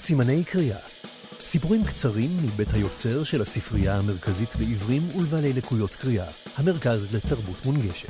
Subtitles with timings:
[0.00, 0.78] סימני קריאה
[1.38, 8.08] סיפורים קצרים מבית היוצר של הספרייה המרכזית לעיוורים ולבעלי לקויות קריאה, המרכז לתרבות מונגשת.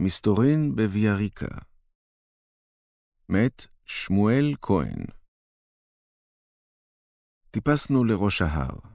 [0.00, 1.58] מסתורין בוויאריקה
[3.28, 5.04] מת שמואל כהן
[7.50, 8.91] טיפסנו לראש ההר.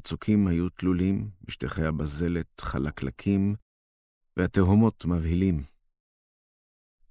[0.00, 3.54] הצוקים היו תלולים, משטחי הבזלת חלקלקים,
[4.36, 5.64] והתהומות מבהילים.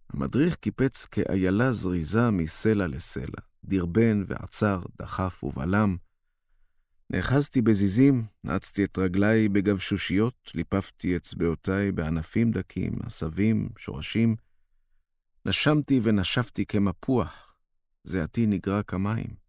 [0.10, 5.98] המדריך קיפץ כאיילה זריזה מסלע לסלע, דרבן ועצר, דחף ובלם.
[7.10, 14.36] נאחזתי בזיזים, נעצתי את רגליי בגבשושיות, ליפפתי אצבעותיי בענפים דקים, עשבים, שורשים.
[15.46, 17.56] נשמתי ונשפתי כמפוח,
[18.04, 19.49] זיעתי נגרע כמים.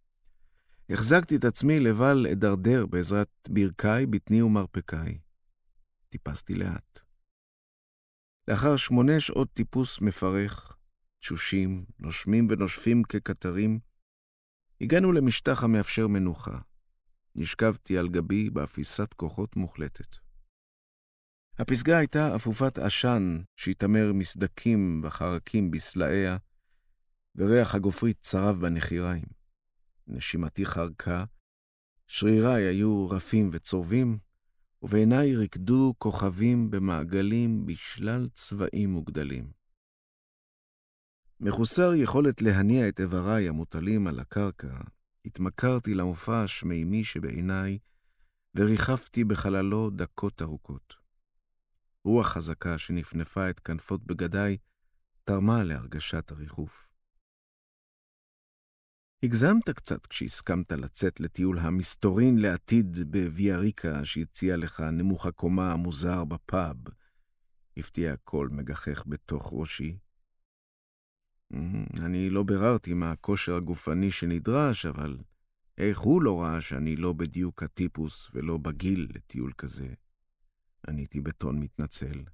[0.93, 5.19] החזקתי את עצמי לבל אדרדר בעזרת ברכיי, בטני ומרפקיי.
[6.09, 7.01] טיפסתי לאט.
[8.49, 10.77] לאחר שמונה שעות טיפוס מפרך,
[11.19, 13.79] תשושים, נושמים ונושפים כקטרים,
[14.81, 16.59] הגענו למשטח המאפשר מנוחה.
[17.35, 20.17] נשכבתי על גבי באפיסת כוחות מוחלטת.
[21.59, 26.37] הפסגה הייתה אפופת עשן שהתעמר מסדקים וחרקים בסלעיה,
[27.37, 29.40] וריח הגופרית צרב בנחיריים.
[30.11, 31.25] נשימתי חרקה,
[32.07, 34.19] שריריי היו רפים וצורבים,
[34.83, 39.53] ובעיניי ריקדו כוכבים במעגלים בשלל צבעים וגדלים.
[41.41, 44.81] מחוסר יכולת להניע את איבריי המוטלים על הקרקע,
[45.25, 47.79] התמכרתי למופע השמימי שבעיניי,
[48.55, 50.95] וריחפתי בחללו דקות ארוכות.
[52.05, 54.57] רוח חזקה שנפנפה את כנפות בגדיי,
[55.25, 56.90] תרמה להרגשת הריחוף.
[59.23, 66.77] הגזמת קצת כשהסכמת לצאת לטיול המסתורין לעתיד בוויאריקה שהציע לך נמוך הקומה המוזר בפאב.
[67.77, 69.99] הפתיע קול מגחך בתוך ראשי.
[71.53, 71.57] Mm,
[72.03, 75.19] אני לא ביררתי מה הכושר הגופני שנדרש, אבל
[75.79, 79.89] איך הוא לא ראה שאני לא בדיוק הטיפוס ולא בגיל לטיול כזה?
[80.89, 82.25] עניתי בטון מתנצל.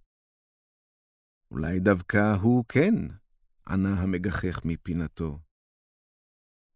[1.51, 2.95] אולי דווקא הוא כן,
[3.69, 5.46] ענה המגחך מפינתו.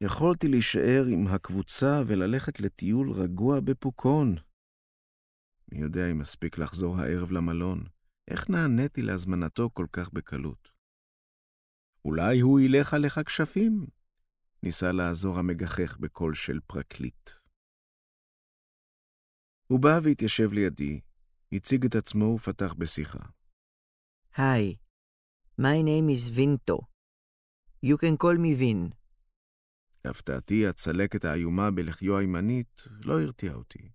[0.03, 4.35] יכולתי להישאר עם הקבוצה וללכת לטיול רגוע בפוקון.
[5.73, 7.85] מי יודע אם מספיק לחזור הערב למלון.
[8.31, 10.73] איך נעניתי להזמנתו כל כך בקלות?
[12.05, 13.87] אולי הוא ילך עליך כשפים?
[14.63, 17.31] ניסה לעזור המגחך בקול של פרקליט.
[19.67, 21.01] הוא בא והתיישב לידי,
[21.53, 23.19] הציג את עצמו ופתח בשיחה.
[24.37, 24.77] היי,
[25.61, 26.79] my name is Vinto.
[27.87, 29.00] You can call me Vin.
[30.05, 33.91] להפתעתי, הצלקת האיומה בלחיו הימנית לא הרתיעה אותי.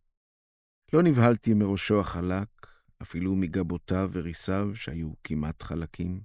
[0.94, 2.68] לא נבהלתי מראשו החלק,
[3.02, 6.22] אפילו מגבותיו וריסיו שהיו כמעט חלקים.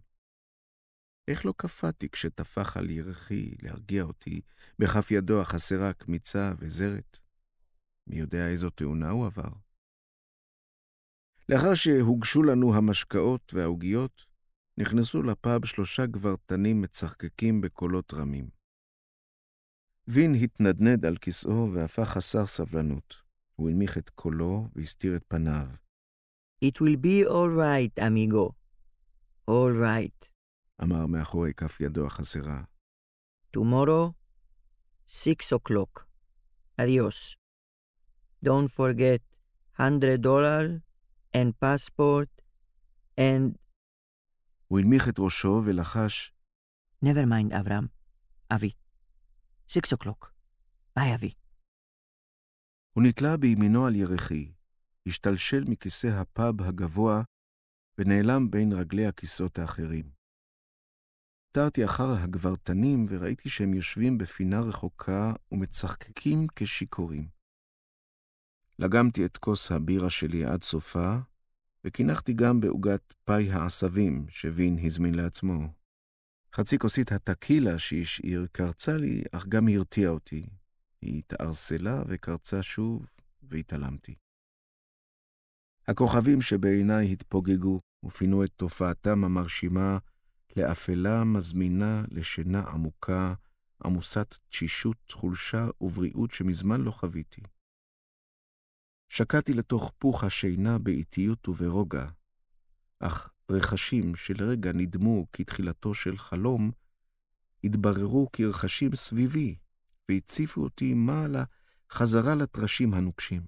[1.29, 4.41] איך לא קפאתי כשטפח על ירחי להרגיע אותי
[4.79, 7.19] בכף ידו החסרה קמיצה וזרת?
[8.07, 9.51] מי יודע איזו תאונה הוא עבר?
[11.49, 14.27] לאחר שהוגשו לנו המשקאות והעוגיות,
[14.79, 18.60] נכנסו לפאב שלושה גברתנים מצחקקים בקולות רמים.
[20.09, 23.15] וין התנדנד על כיסאו והפך חסר סבלנות.
[23.57, 25.67] הוא הנמיך את קולו והסתיר את פניו.
[26.65, 28.53] It will be all right, amigo.
[29.51, 30.27] all right.
[30.83, 32.63] אמר מאחורי כף ידו החסרה.
[33.57, 34.13] Tomorrow,
[35.09, 36.05] six o'clock.
[36.81, 37.37] Adios.
[38.45, 39.23] Don't forget,
[39.79, 40.81] hundred dollar
[41.37, 42.43] and passport
[43.19, 43.57] and...
[44.67, 46.33] הוא הנמיך את ראשו ולחש,
[47.05, 47.87] Never mind, אברהם.
[48.55, 48.71] אבי.
[49.73, 50.27] Six o'clock.
[50.97, 51.33] ביי, אבי.
[52.97, 54.53] הוא נתלה בימינו על ירחי,
[55.07, 57.23] השתלשל מכיסא הפאב הגבוה
[57.99, 60.11] ונעלם בין רגלי הכיסאות האחרים.
[61.53, 67.29] תרתי אחר הגברתנים וראיתי שהם יושבים בפינה רחוקה ומצחקקים כשיכורים.
[68.79, 71.17] לגמתי את כוס הבירה שלי עד סופה,
[71.85, 75.80] וקינחתי גם בעוגת פאי העשבים שווין הזמין לעצמו.
[76.55, 80.47] חצי כוסית הטקילה שהשאיר קרצה לי, אך גם הרתיעה אותי.
[81.03, 83.13] היא התערסלה וקרצה שוב,
[83.43, 84.15] והתעלמתי.
[85.89, 89.99] הכוכבים שבעיניי התפוגגו ופינו את תופעתם המרשימה
[90.57, 93.35] לאפלה מזמינה לשינה עמוקה,
[93.85, 97.43] עמוסת תשישות, חולשה ובריאות שמזמן לא חוויתי.
[99.09, 102.07] שקעתי לתוך פוך השינה באיטיות וברוגע,
[103.01, 106.71] אך רכשים שלרגע נדמו כתחילתו של חלום,
[107.65, 109.57] התבררו כרכשים סביבי,
[110.09, 111.45] והציפו אותי מעלה
[111.93, 113.47] חזרה לטרשים הנוקשים.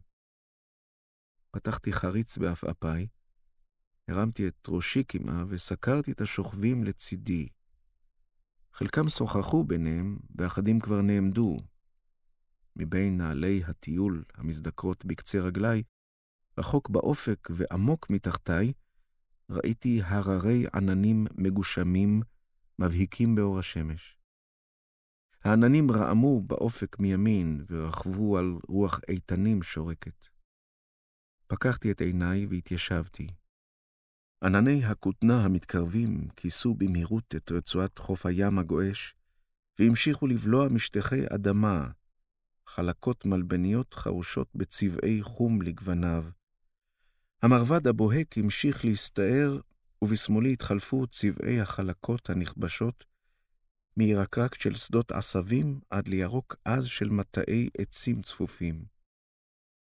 [1.51, 3.07] פתחתי חריץ בעפעפיי,
[4.09, 7.49] הרמתי את ראשי כמעה וסקרתי את השוכבים לצידי.
[8.73, 11.57] חלקם שוחחו ביניהם, ואחדים כבר נעמדו.
[12.77, 15.83] מבין נעלי הטיול המזדקרות בקצה רגליי,
[16.59, 18.73] רחוק באופק ועמוק מתחתיי,
[19.51, 22.21] ראיתי הררי עננים מגושמים,
[22.79, 24.17] מבהיקים באור השמש.
[25.45, 30.27] העננים רעמו באופק מימין ורכבו על רוח איתנים שורקת.
[31.47, 33.27] פקחתי את עיניי והתיישבתי.
[34.45, 39.15] ענני הכותנה המתקרבים כיסו במהירות את רצועת חוף הים הגועש,
[39.79, 41.91] והמשיכו לבלוע משטחי אדמה,
[42.67, 46.25] חלקות מלבניות חרושות בצבעי חום לגווניו.
[47.43, 49.61] המרבד הבוהק המשיך להסתער,
[50.03, 53.05] ובשמאלי התחלפו צבעי החלקות הנכבשות,
[53.97, 58.85] מירקרק של שדות עשבים עד לירוק עז של מטעי עצים צפופים.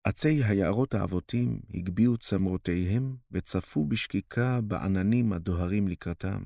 [0.03, 6.43] עצי היערות האבותים הגביהו צמרותיהם וצפו בשקיקה בעננים הדוהרים לקראתם.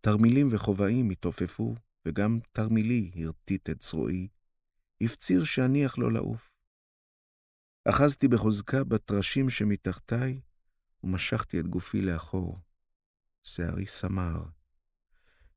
[0.00, 1.74] תרמילים וכובעים התעופפו,
[2.06, 4.28] וגם תרמילי הרטיט את צרועי,
[5.00, 6.51] הפציר שאניח לו לעוף.
[7.88, 10.40] אחזתי בחוזקה בטרשים שמתחתיי,
[11.04, 12.56] ומשכתי את גופי לאחור.
[13.42, 14.44] שערי סמר.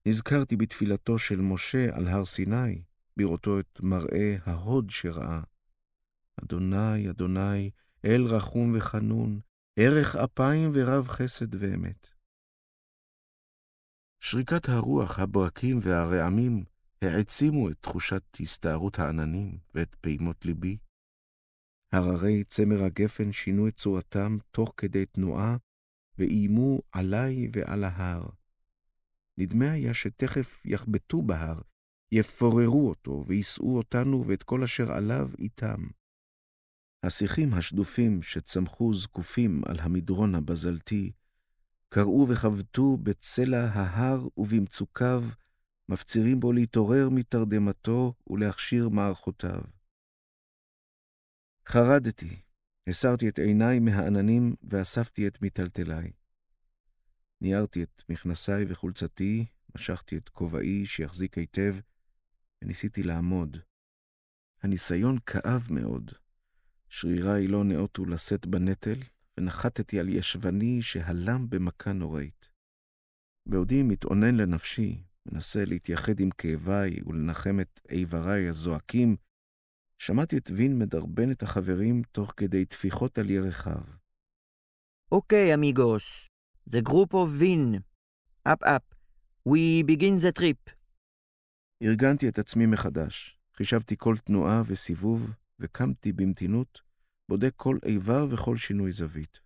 [0.08, 2.84] נזכרתי בתפילתו של משה על הר סיני,
[3.18, 5.42] בראותו את מראה ההוד שראה.
[6.44, 7.72] אדוני, אדוני,
[8.06, 9.40] אל רחום וחנון,
[9.80, 12.08] ערך אפיים ורב חסד ואמת.
[14.20, 16.64] שריקת הרוח, הברקים והרעמים
[17.02, 20.78] העצימו את תחושת הסתערות העננים ואת פעימות ליבי.
[21.96, 25.58] הררי צמר הגפן שינו את צורתם תוך כדי תנועה,
[26.18, 28.28] ואיימו עליי ועל ההר.
[29.38, 31.62] נדמה היה שתכף יחבטו בהר,
[32.12, 35.88] יפוררו אותו, ויישאו אותנו ואת כל אשר עליו איתם.
[37.04, 41.12] השיחים השדופים שצמחו זקופים על המדרון הבזלתי,
[41.90, 45.24] קראו וחבטו בצלע ההר ובמצוקיו,
[45.90, 49.62] מפצירים בו להתעורר מתרדמתו ולהכשיר מערכותיו.
[51.68, 52.42] חרדתי,
[52.88, 56.12] הסרתי את עיניי מהעננים ואספתי את מיטלטליי.
[57.42, 59.46] ניירתי את מכנסיי וחולצתי,
[59.76, 61.76] משכתי את כובעי שיחזיק היטב,
[62.62, 63.58] וניסיתי לעמוד.
[64.64, 66.12] הניסיון כאב מאוד.
[66.90, 69.00] שריריי לא נאותו לשאת בנטל,
[69.40, 72.50] ונחתתי על ישבני שהלם במכה נוראית.
[73.46, 79.16] בעודי מתאונן לנפשי, מנסה להתייחד עם כאביי ולנחם את איבריי הזועקים,
[79.98, 83.84] שמעתי את וין מדרבן את החברים תוך כדי טפיחות על ירחיו.
[85.12, 86.28] אוקיי, אמיגוס,
[86.70, 87.80] the group of Vin.
[88.48, 88.96] up up.
[89.50, 90.72] We begin the trip.
[91.84, 96.82] ארגנתי את עצמי מחדש, חישבתי כל תנועה וסיבוב, וקמתי במתינות,
[97.30, 99.40] בודק כל איבר וכל שינוי זווית.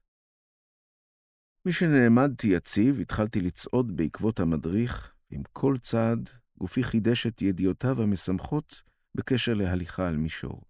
[1.65, 8.83] משנעמדתי יציב, התחלתי לצעוד בעקבות המדריך, עם כל צעד, גופי חידש את ידיעותיו המשמחות
[9.17, 10.61] בקשר להליכה על מישור.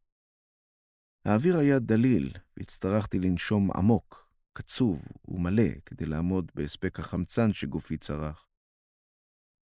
[1.25, 8.45] האוויר היה דליל, והצטרכתי לנשום עמוק, קצוב ומלא, כדי לעמוד בהספק החמצן שגופי צרך.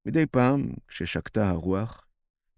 [0.07, 2.07] מדי פעם, כששקטה הרוח,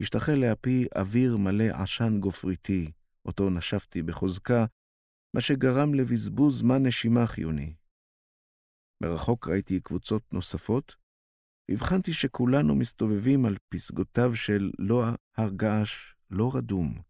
[0.02, 2.92] השתחל להפי אוויר מלא עשן גופריתי,
[3.26, 4.66] אותו נשפתי בחוזקה,
[5.34, 7.74] מה שגרם לבזבוז זמן נשימה חיוני.
[9.04, 10.96] מרחוק ראיתי קבוצות נוספות,
[11.70, 15.04] והבחנתי שכולנו מסתובבים על פסגותיו של לא
[15.38, 17.02] הר געש, לא רדום.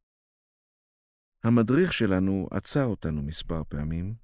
[1.43, 4.15] המדריך שלנו עצר אותנו מספר פעמים,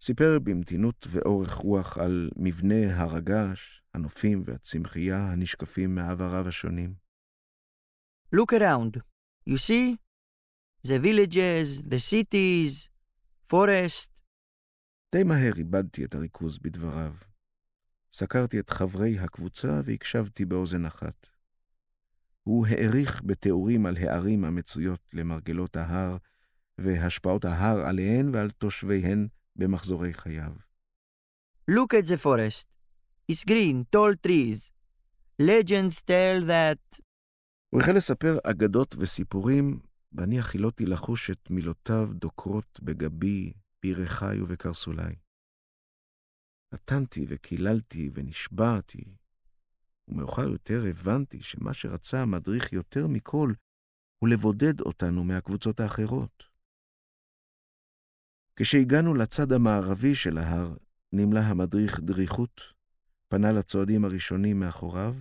[0.00, 6.94] סיפר במתינות ואורך רוח על מבנה הר הגעש, הנופים והצמחייה הנשקפים מעבריו השונים.
[8.34, 9.00] Look around.
[9.46, 9.96] You see?
[10.86, 12.88] The villages, the cities,
[13.50, 14.10] forest.
[15.14, 17.29] די מהר איבדתי את הריכוז בדבריו.
[18.12, 21.30] סקרתי את חברי הקבוצה והקשבתי באוזן אחת.
[22.42, 26.16] הוא העריך בתיאורים על הערים המצויות למרגלות ההר,
[26.78, 30.52] והשפעות ההר עליהן ועל תושביהן במחזורי חייו.
[31.70, 32.66] Look at the forest.
[33.32, 34.70] It's green, tall trees.
[35.42, 37.00] Legends tell that...
[37.70, 39.80] הוא החל לספר אגדות וסיפורים,
[40.12, 43.52] ואני החילותי לחוש את מילותיו דוקרות בגבי,
[43.82, 45.14] בירכי ובקרסולי.
[46.72, 49.04] נתנתי וקיללתי ונשבעתי,
[50.08, 53.52] ומאוחר יותר הבנתי שמה שרצה המדריך יותר מכל
[54.18, 56.44] הוא לבודד אותנו מהקבוצות האחרות.
[58.56, 60.76] כשהגענו לצד המערבי של ההר,
[61.12, 62.60] נמלא המדריך דריכות,
[63.28, 65.14] פנה לצועדים הראשונים מאחוריו,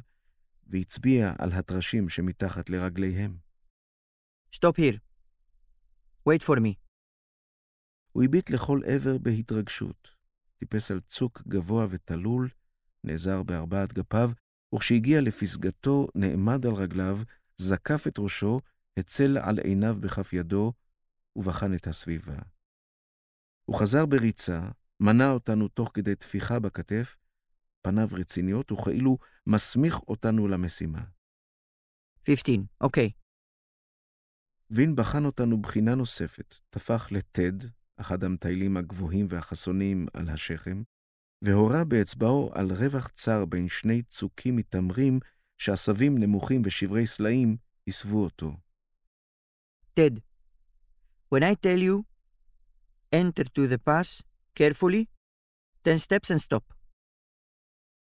[0.67, 3.37] והצביע על הטרשים שמתחת לרגליהם.
[4.55, 4.97] Stop here.
[6.29, 6.73] Wait for me.
[8.11, 10.18] הוא הביט לכל עבר בהתרגשות.
[10.59, 12.49] טיפס על צוק גבוה ותלול,
[13.03, 14.31] נעזר בארבעת גפיו,
[14.75, 17.19] וכשהגיע לפסגתו, נעמד על רגליו,
[17.57, 18.59] זקף את ראשו,
[18.99, 20.73] הצל על עיניו בכף ידו,
[21.35, 22.37] ובחן את הסביבה.
[23.65, 27.17] הוא חזר בריצה, מנה אותנו תוך כדי טפיחה בכתף,
[27.81, 31.03] פניו רציניות, וכאילו מסמיך אותנו למשימה.
[32.25, 33.11] 15, אוקיי.
[34.69, 40.83] וין בחן אותנו בחינה נוספת, טפח לטד, אחד המטיילים הגבוהים והחסונים, על השכם,
[41.41, 45.19] והורה באצבעו על רווח צר בין שני צוקים מתעמרים,
[45.57, 48.51] שעשבים נמוכים ושברי סלעים הסבו אותו.
[49.99, 50.19] Ted,
[51.35, 52.03] when I tell you,
[53.15, 54.23] enter to the pass
[54.55, 55.05] carefully,
[55.83, 56.73] ten steps and stop.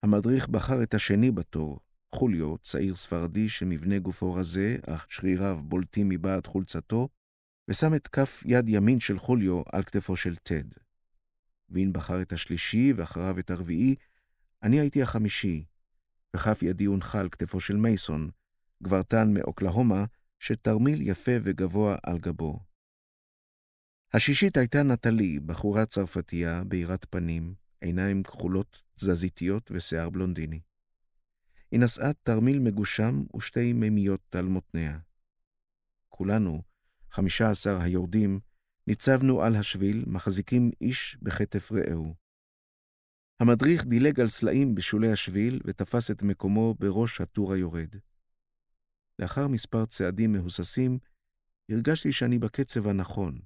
[0.03, 1.79] המדריך בחר את השני בתור,
[2.15, 7.09] חוליו, צעיר ספרדי שמבנה גופו רזה, אך שריריו בולטים מבעד חולצתו,
[7.67, 10.63] ושם את כף יד ימין של חוליו על כתפו של טד.
[11.69, 13.95] וין בחר את השלישי ואחריו את הרביעי,
[14.63, 15.65] אני הייתי החמישי,
[16.35, 18.29] וכף ידי הונחה על כתפו של מייסון,
[18.83, 20.05] גברתן מאוקלהומה,
[20.39, 22.59] שתרמיל יפה וגבוה על גבו.
[24.13, 30.59] השישית הייתה נטלי, בחורה צרפתייה, בהירת פנים, עיניים כחולות תזזיתיות ושיער בלונדיני.
[31.71, 34.99] היא נשאה תרמיל מגושם ושתי מימיות על מותניה.
[36.09, 36.61] כולנו,
[37.15, 38.39] חמישה עשר היורדים,
[38.87, 42.15] ניצבנו על השביל, מחזיקים איש בכתף רעהו.
[43.39, 47.95] המדריך דילג על סלעים בשולי השביל ותפס את מקומו בראש הטור היורד.
[49.19, 50.99] לאחר מספר צעדים מהוססים,
[51.71, 53.39] הרגשתי שאני בקצב הנכון.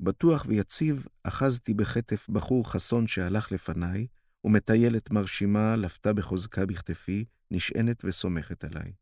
[0.00, 4.06] בטוח ויציב אחזתי בכתף בחור חסון שהלך לפניי,
[4.44, 8.92] ומטיילת מרשימה לפתה בחוזקה בכתפי, נשענת וסומכת עליי.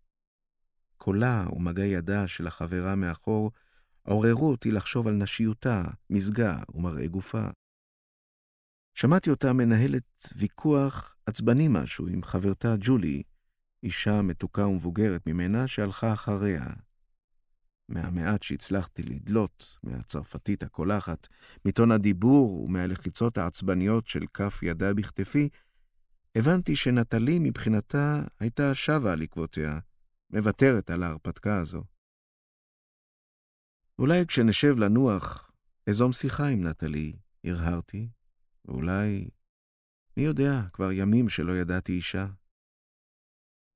[1.04, 3.50] קולה ומגע ידה של החברה מאחור
[4.02, 7.46] עוררו אותי לחשוב על נשיותה, מזגה ומראה גופה.
[8.94, 13.22] שמעתי אותה מנהלת ויכוח עצבני משהו עם חברתה ג'ולי,
[13.82, 16.66] אישה מתוקה ומבוגרת ממנה שהלכה אחריה.
[17.88, 21.28] מהמעט שהצלחתי לדלות מהצרפתית הקולחת,
[21.64, 25.48] מטון הדיבור ומהלחיצות העצבניות של כף ידה בכתפי,
[26.34, 29.78] הבנתי שנטלי מבחינתה הייתה שבה על עקבותיה,
[30.34, 31.84] מוותרת על ההרפתקה הזו.
[33.98, 35.52] אולי כשנשב לנוח,
[35.88, 37.12] אזום שיחה עם נטלי,
[37.44, 38.08] הרהרתי,
[38.64, 39.28] ואולי,
[40.16, 42.26] מי יודע, כבר ימים שלא ידעתי אישה.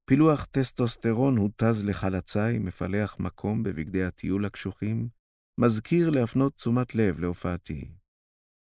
[0.05, 5.09] פילוח טסטוסטרון הותז לחלצי, מפלח מקום בבגדי הטיול הקשוחים,
[5.61, 7.95] מזכיר להפנות תשומת לב להופעתי.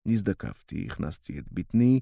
[0.08, 2.00] נזדקפתי, הכנסתי את בטני,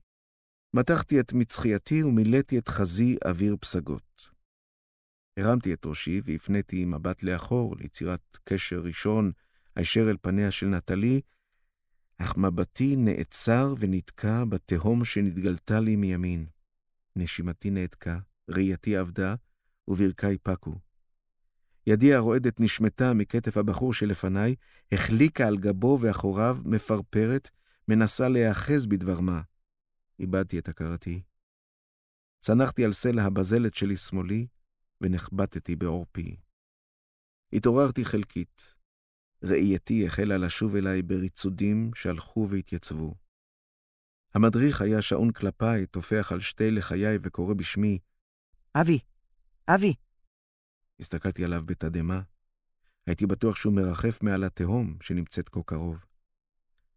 [0.76, 4.35] מתחתי את מצחייתי ומילאתי את חזי אוויר פסגות.
[5.36, 9.32] הרמתי את ראשי והפניתי מבט לאחור ליצירת קשר ראשון
[9.76, 11.20] הישר אל פניה של נטלי,
[12.18, 16.46] אך מבטי נעצר ונתקע בתהום שנתגלתה לי מימין.
[17.16, 19.34] נשימתי נעתקה, ראייתי אבדה,
[19.88, 20.78] וברכי פקו.
[21.86, 24.54] ידי הרועדת נשמטה מכתף הבחור שלפניי,
[24.92, 27.50] החליקה על גבו ואחוריו, מפרפרת,
[27.88, 29.40] מנסה להיאחז בדבר מה.
[30.20, 31.22] איבדתי את הכרתי.
[32.40, 34.46] צנחתי על סלע הבזלת שלי שמאלי,
[35.00, 36.36] ונחבטתי בעורפי.
[37.52, 38.74] התעוררתי חלקית.
[39.42, 43.14] ראייתי החלה לשוב אליי בריצודים שהלכו והתייצבו.
[44.34, 47.98] המדריך היה שעון כלפיי, טופח על שתי לחיי וקורא בשמי,
[48.80, 48.98] אבי,
[49.68, 49.94] אבי.
[51.00, 52.20] הסתכלתי עליו בתדהמה.
[53.06, 56.04] הייתי בטוח שהוא מרחף מעל התהום שנמצאת כה קרוב.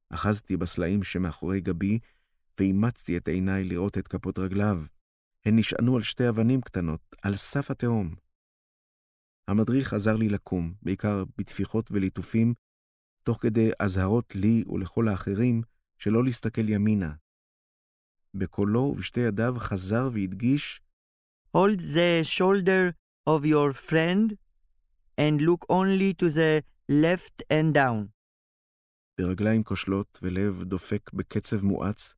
[0.10, 2.00] אחזתי בסלעים שמאחורי גבי,
[2.60, 4.84] ואימצתי את עיניי לראות את כפות רגליו.
[5.50, 8.16] הן נשענו על שתי אבנים קטנות, על סף התהום.
[9.48, 12.54] המדריך עזר לי לקום, בעיקר בטפיחות וליטופים,
[13.24, 15.62] תוך כדי אזהרות לי ולכל האחרים
[15.98, 17.14] שלא להסתכל ימינה.
[18.34, 20.82] בקולו ובשתי ידיו חזר והדגיש
[21.58, 22.94] Hold the shoulder
[23.30, 24.36] of your friend
[25.18, 28.08] and look only to the left and down.
[29.22, 32.16] ברגליים כושלות ולב דופק בקצב מואץ,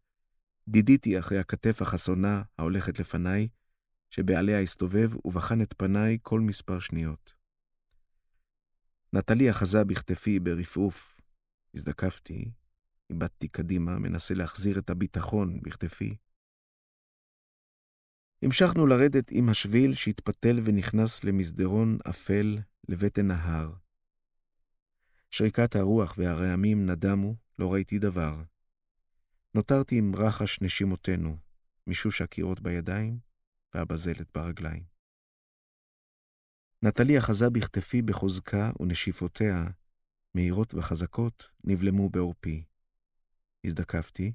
[0.72, 3.48] דידיתי אחרי הכתף החסונה ההולכת לפניי,
[4.10, 7.34] שבעליה הסתובב ובחן את פניי כל מספר שניות.
[9.14, 11.22] נטלי אחזה בכתפי ברפרוף.
[11.76, 12.52] הזדקפתי,
[13.10, 16.16] איבדתי קדימה, מנסה להחזיר את הביטחון בכתפי.
[18.42, 22.58] המשכנו לרדת עם השביל שהתפתל ונכנס למסדרון אפל
[22.90, 23.74] לבטן ההר.
[25.30, 28.44] שריקת הרוח והרעמים נדמו, לא ראיתי דבר.
[29.56, 31.38] נותרתי עם רחש נשימותינו,
[31.88, 33.20] מישוש הקירות בידיים
[33.74, 34.84] והבזלת ברגליים.
[36.84, 39.66] נטלי אחזה בכתפי בחוזקה ונשיפותיה,
[40.36, 42.64] מהירות וחזקות, נבלמו בעורפי.
[43.66, 44.34] הזדקפתי,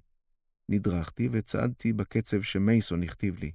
[0.68, 3.52] נדרכתי וצעדתי בקצב שמייסון הכתיב לי.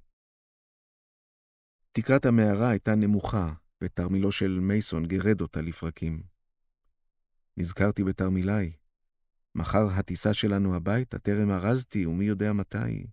[1.92, 6.24] תקרת המערה הייתה נמוכה, ותרמילו של מייסון גירד אותה לפרקים.
[7.58, 8.72] נזכרתי בתרמילי.
[9.56, 13.08] מחר הטיסה שלנו הביתה, טרם ארזתי, ומי יודע מתי.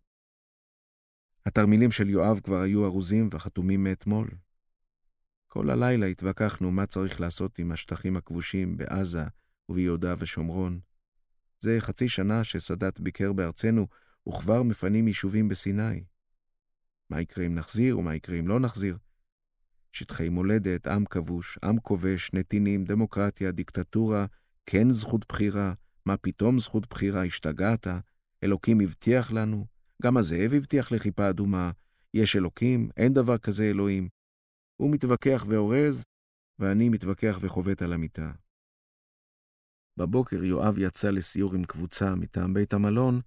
[1.46, 4.28] התרמילים של יואב כבר היו ארוזים וחתומים מאתמול.
[5.48, 9.24] כל הלילה התווכחנו מה צריך לעשות עם השטחים הכבושים בעזה
[9.68, 10.80] וביהודה ושומרון.
[11.60, 13.86] זה חצי שנה שסאדאת ביקר בארצנו,
[14.28, 16.04] וכבר מפנים יישובים בסיני.
[17.10, 18.98] מה יקרה אם נחזיר ומה יקרה אם לא נחזיר?
[19.92, 24.26] שטחי מולדת, עם כבוש, עם כובש, נתינים, דמוקרטיה, דיקטטורה,
[24.66, 25.72] כן זכות בחירה,
[26.08, 27.86] מה פתאום זכות בחירה, השתגעת?
[28.44, 29.66] אלוקים הבטיח לנו,
[30.02, 31.70] גם הזאב הבטיח לכיפה אדומה,
[32.14, 34.08] יש אלוקים, אין דבר כזה אלוהים.
[34.76, 36.04] הוא מתווכח ואורז,
[36.58, 38.32] ואני מתווכח וחובט על המיטה.
[39.96, 43.20] בבוקר יואב יצא לסיור עם קבוצה מטעם בית המלון,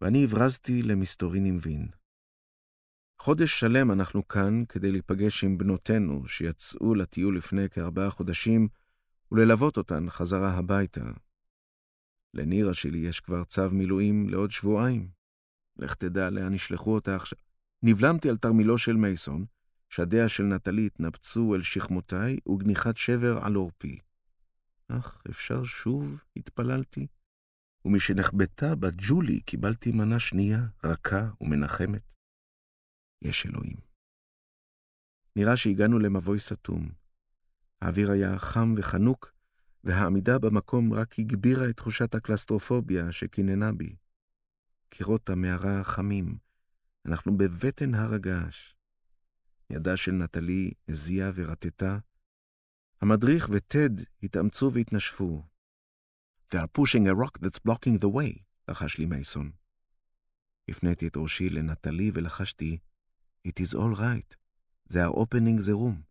[0.00, 1.88] ואני הברזתי למסתורין עם וין.
[3.22, 8.68] חודש שלם אנחנו כאן כדי להיפגש עם בנותינו שיצאו לטיול לפני כארבעה חודשים
[9.32, 11.25] וללוות אותן חזרה הביתה.
[12.36, 15.08] לנירה שלי יש כבר צו מילואים לעוד שבועיים.
[15.78, 17.38] לך תדע לאן ישלחו אותה עכשיו.
[17.82, 19.44] נבלמתי על תרמילו של מייסון,
[19.88, 23.98] שדיה של נטלי התנפצו אל שכמותיי וגניחת שבר על עורפי.
[24.88, 26.22] אך אפשר שוב?
[26.36, 27.06] התפללתי.
[27.84, 32.14] ומשנחבטה בת ג'ולי קיבלתי מנה שנייה, רכה ומנחמת.
[33.22, 33.76] יש אלוהים.
[35.36, 36.88] נראה שהגענו למבוי סתום.
[37.82, 39.32] האוויר היה חם וחנוק,
[39.86, 43.96] והעמידה במקום רק הגבירה את תחושת הקלסטרופוביה שקיננה בי.
[44.88, 46.38] קירות המערה חמים,
[47.06, 48.74] אנחנו בבטן הר הגעש.
[49.70, 51.98] ידה של נטלי הזיעה ורטטה.
[53.00, 53.90] המדריך וטד
[54.22, 55.42] התאמצו והתנשפו.
[56.50, 59.50] They are pushing a rock that's blocking the way, לחש לי מייסון.
[60.68, 62.78] הפניתי את ראשי לנטלי ולחשתי,
[63.48, 64.36] It is all right.
[64.92, 66.05] They are opening the room.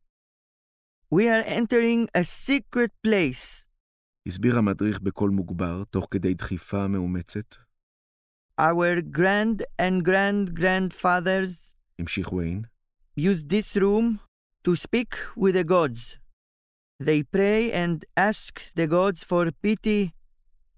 [1.12, 3.66] We are entering a secret place.
[4.28, 7.56] הסביר המדריך בקול מוגבר, תוך כדי דחיפה מאומצת.
[8.60, 12.62] Our grand and grand grandfathers המשיך ויין,
[13.20, 14.20] used this room
[14.64, 16.16] to speak with the gods.
[17.00, 20.14] They pray and ask the gods for pity,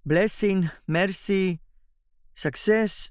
[0.07, 1.61] blessing, mercy,
[2.35, 3.11] success,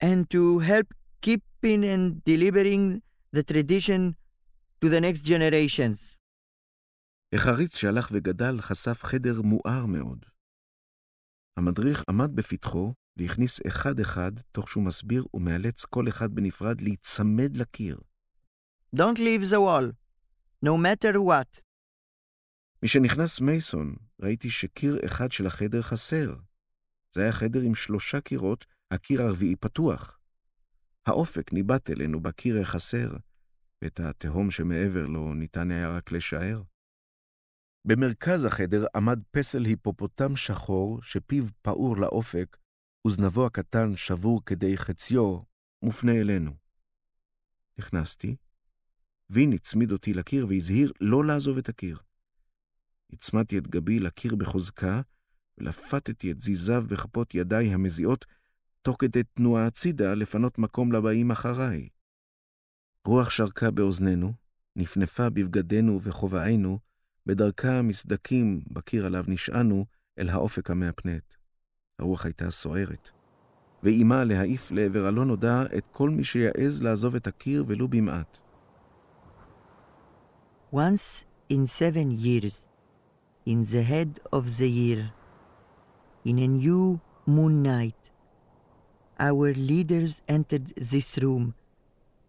[0.00, 0.88] and to help
[1.20, 4.16] keeping and delivering the tradition
[4.80, 6.16] to the next generations.
[7.35, 10.25] החריץ שהלך וגדל חשף חדר מואר מאוד.
[11.57, 17.99] המדריך עמד בפתחו והכניס אחד-אחד, תוך שהוא מסביר ומאלץ כל אחד בנפרד להיצמד לקיר.
[18.95, 19.91] Don't leave the wall,
[20.65, 21.61] no matter what.
[22.83, 26.35] משנכנס מייסון, ראיתי שקיר אחד של החדר חסר.
[27.11, 30.19] זה היה חדר עם שלושה קירות, הקיר הרביעי פתוח.
[31.05, 33.17] האופק ניבט אלינו בקיר החסר,
[33.81, 36.63] ואת התהום שמעבר לו ניתן היה רק לשער.
[37.85, 42.57] במרכז החדר עמד פסל היפופוטם שחור, שפיו פעור לאופק,
[43.07, 45.39] וזנבו הקטן שבור כדי חציו,
[45.81, 46.51] מופנה אלינו.
[47.77, 48.35] נכנסתי,
[49.29, 51.97] וין הצמיד אותי לקיר והזהיר לא לעזוב את הקיר.
[53.13, 55.01] הצמדתי את גבי לקיר בחוזקה,
[55.57, 58.25] ולפתתי את זיזיו בכפות ידיי המזיעות,
[58.81, 61.89] תוך כדי תנועה הצידה לפנות מקום לבאים אחריי.
[63.05, 64.33] רוח שרקה באוזנינו,
[64.75, 66.79] נפנפה בבגדינו ובכובעינו,
[67.25, 69.85] בדרכה המסדקים בקיר עליו נשענו
[70.19, 71.33] אל האופק המהפנט.
[71.99, 73.09] הרוח הייתה סוערת,
[73.83, 78.39] ואיימה להעיף לעבר הלא נודע את כל מי שיעז לעזוב את הקיר ולו במעט.
[80.73, 82.67] Once in seven years,
[83.45, 85.01] in the head of the year,
[86.25, 88.03] in a new moon night,
[89.19, 91.53] our leaders entered this room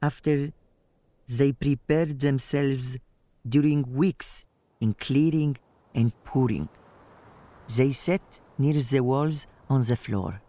[0.02, 0.52] after
[1.38, 2.98] they prepared themselves
[3.48, 4.44] during weeks
[4.79, 5.57] in clearing
[5.93, 6.69] and pouring.
[7.75, 8.21] They sat
[8.57, 10.41] near the walls on the floor.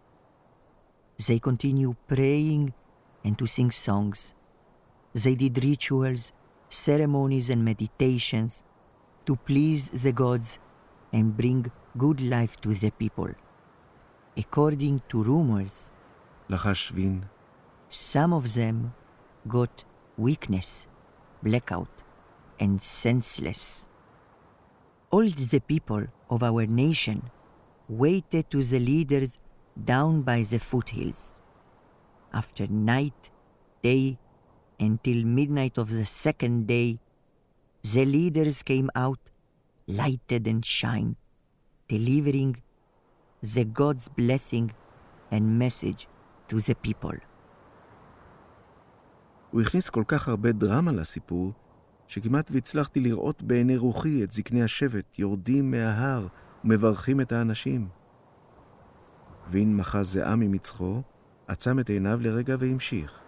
[1.27, 2.73] They continued praying
[3.23, 4.33] and to sing songs.
[5.13, 6.31] They did rituals,
[6.69, 8.63] ceremonies, and meditations
[9.25, 10.59] to please the gods
[11.13, 13.29] and bring good life to the people.
[14.37, 15.91] According to rumors,
[16.49, 17.21] לחש וין,
[17.89, 18.93] some of them
[19.47, 19.83] got
[20.17, 20.87] weakness,
[21.43, 22.03] blackout,
[22.59, 23.84] and senseless.
[25.15, 27.23] All the people of our nation
[27.89, 29.37] waited to the leaders
[29.83, 31.39] down by the foothills.
[32.33, 33.29] After night,
[33.81, 34.17] day,
[34.79, 36.99] until midnight of the second day,
[37.93, 39.19] the leaders came out,
[39.87, 41.15] lighted and shine,
[41.87, 42.61] delivering
[43.41, 44.71] the God's blessing
[45.31, 46.07] and message
[46.47, 47.17] to the people.
[49.51, 51.51] הוא הכניס כל כך הרבה דרמה לסיפור,
[52.08, 56.26] שכמעט והצלחתי לראות בעיני רוחי את זקני השבט יורדים מההר
[56.64, 57.88] ומברכים את האנשים.
[59.50, 61.02] וין מחה זיעה ממצחו,
[61.46, 63.20] עצם את עיניו לרגע והמשיך.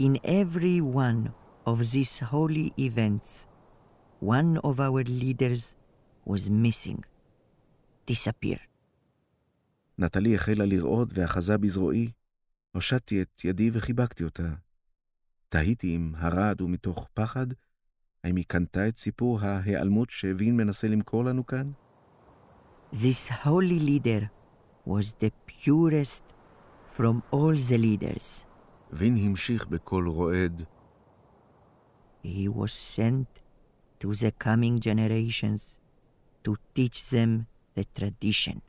[0.00, 1.28] In every one
[1.66, 3.46] of these holy events,
[4.20, 5.76] one of our leaders
[6.26, 7.00] was missing,
[8.10, 8.68] disappeared.
[9.98, 12.10] נטלי החלה לרעוד ואחזה בזרועי.
[12.72, 14.48] הושטתי את ידי וחיבקתי אותה.
[15.51, 17.47] תהיתי אם הרעד הוא מתוך פחד,
[18.23, 21.71] האם היא קנתה את סיפור ההיעלמות שווין מנסה למכור לנו כאן?
[22.93, 24.29] This holy leader
[24.87, 26.23] was the purest
[26.97, 28.45] from all the leaders.
[28.91, 30.63] וין המשיך בקול רועד,
[32.23, 33.41] He was sent
[33.99, 35.77] to the coming generations
[36.43, 38.61] to teach them the tradition.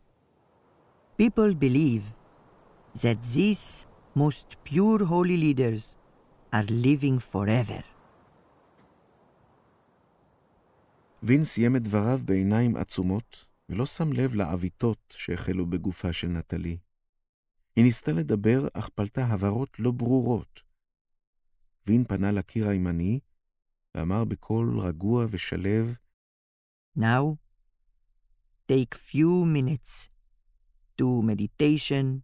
[1.16, 2.05] People believe
[3.03, 5.96] that these most pure holy leaders
[6.54, 7.82] are living forever.
[11.24, 16.78] וין סיים את דבריו בעיניים עצומות, ולא שם לב לעוויתות שהחלו בגופה של נטלי.
[17.76, 20.63] היא ניסתה לדבר, אך פלטה הבהרות לא ברורות.
[21.88, 23.20] וין פנה לקיר הימני,
[23.96, 25.86] ואמר בקול רגוע ושלו,
[27.00, 27.38] Now,
[28.72, 30.10] take few minutes
[30.98, 32.22] to meditation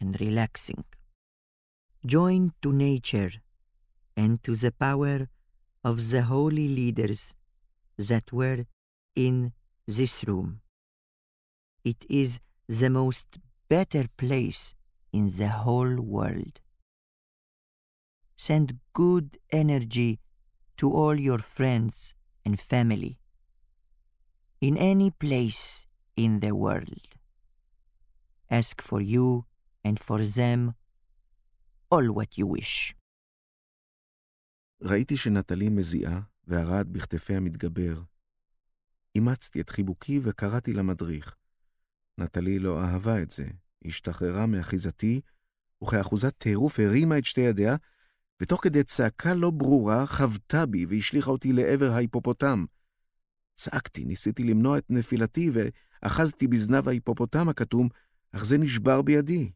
[0.00, 0.84] and relaxing.
[2.06, 3.49] Join to nature
[4.16, 5.28] and to the power
[5.82, 7.34] of the holy leaders
[7.96, 8.66] that were
[9.14, 9.52] in
[9.86, 10.60] this room.
[11.84, 14.74] It is the most better place
[15.12, 16.60] in the whole world.
[18.36, 20.20] Send good energy
[20.78, 23.18] to all your friends and family
[24.60, 27.08] in any place in the world.
[28.50, 29.46] Ask for you
[29.84, 30.74] and for them
[31.90, 32.94] all what you wish.
[34.82, 38.00] ראיתי שנטלי מזיעה, והרעד בכתפיה מתגבר.
[39.14, 41.34] אימצתי את חיבוקי וקראתי למדריך.
[42.18, 43.44] נטלי לא אהבה את זה.
[43.80, 45.20] היא השתחררה מאחיזתי,
[45.84, 47.76] וכאחוזת טירוף הרימה את שתי ידיה,
[48.42, 52.64] ותוך כדי צעקה לא ברורה חבטה בי והשליכה אותי לעבר ההיפופוטם.
[53.54, 57.88] צעקתי, ניסיתי למנוע את נפילתי, ואחזתי בזנב ההיפופוטם הכתום,
[58.32, 59.50] אך זה נשבר בידי.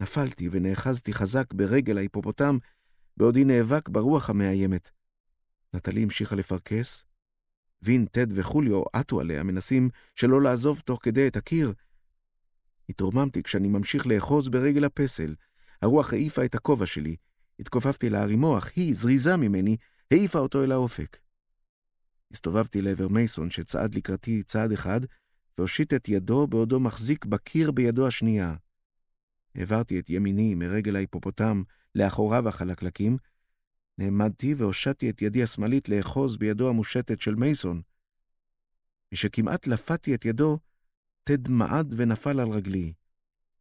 [0.00, 2.58] נפלתי ונאחזתי חזק ברגל ההיפופוטם,
[3.16, 4.90] בעודי נאבק ברוח המאיימת.
[5.74, 7.04] נטלי המשיכה לפרכס.
[7.82, 11.72] וין, טד וחוליו עטו עליה, מנסים שלא לעזוב תוך כדי את הקיר.
[12.88, 15.34] התרוממתי כשאני ממשיך לאחוז ברגל הפסל.
[15.82, 17.16] הרוח העיפה את הכובע שלי.
[17.60, 19.76] התכופפתי להרימו, אך היא, זריזה ממני,
[20.10, 21.16] העיפה אותו אל האופק.
[22.32, 25.00] הסתובבתי לעבר מייסון, שצעד לקראתי צעד אחד,
[25.58, 28.54] והושיט את ידו בעודו מחזיק בקיר בידו השנייה.
[29.54, 31.62] העברתי את ימיני מרגל ההיפופוטם
[31.96, 33.16] לאחוריו החלקלקים,
[33.98, 37.82] נעמדתי והושטתי את ידי השמאלית לאחוז בידו המושטת של מייסון.
[39.12, 40.58] משכמעט לפתי את ידו,
[41.24, 42.92] תד מעד ונפל על רגלי.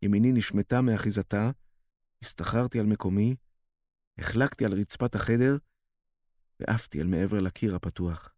[0.01, 1.51] ימיני נשמטה מאחיזתה,
[2.23, 3.35] הסתחררתי על מקומי,
[4.17, 5.57] החלקתי על רצפת החדר,
[6.59, 8.33] ועפתי אל מעבר לקיר הפתוח.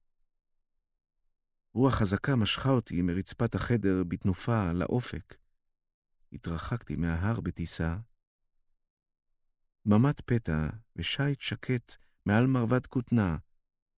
[1.74, 5.36] רוח חזקה משכה אותי מרצפת החדר בתנופה לאופק.
[6.34, 7.98] התרחקתי מההר בטיסה.
[9.90, 11.96] דממת פתע ושיט שקט
[12.26, 13.38] מעל מרבד כותנה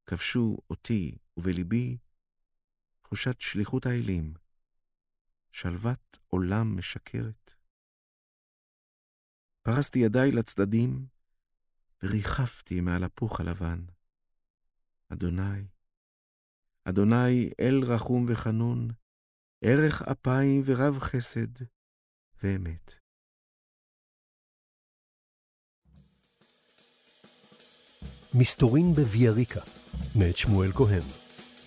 [0.05, 1.97] כבשו אותי ובליבי
[3.01, 4.33] תחושת שליחות האלים,
[5.51, 7.55] שלוות עולם משקרת.
[9.61, 11.07] פרסתי ידיי לצדדים
[12.03, 13.85] וריחפתי מעל הפוך הלבן.
[15.13, 15.67] אדוני,
[16.83, 18.87] אדוני אל רחום וחנון,
[19.61, 21.65] ערך אפיים ורב חסד
[22.43, 22.98] ואמת.
[28.33, 29.59] מסתורין בוויאריקה,
[30.15, 31.01] מאת שמואל כהן.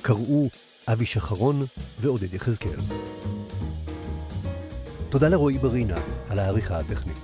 [0.03, 0.49] קראו
[0.89, 1.63] אבי שחרון
[2.01, 2.81] ועודד יחזקאל.
[5.11, 5.99] תודה לרועי ברינה
[6.29, 7.21] על העריכה הטכנית.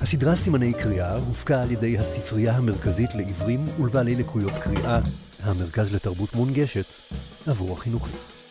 [0.00, 5.00] הסדרה סימני קריאה הופקה על ידי הספרייה המרכזית לעיוורים ולבעלי לקויות קריאה,
[5.42, 6.94] המרכז לתרבות מונגשת,
[7.46, 8.45] עבור החינוכית.